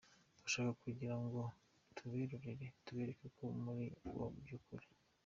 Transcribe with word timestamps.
Turashaka 0.35 0.71
kugira 0.83 1.15
ngo 1.23 1.41
tuberurire, 1.95 2.65
tubereke 2.85 3.25
abo 3.37 3.49
muri 3.63 3.85
bo 4.15 4.25
by’ukuri. 4.39 4.87